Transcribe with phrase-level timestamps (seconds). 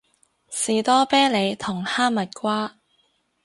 [0.49, 2.79] 士多啤梨同哈蜜瓜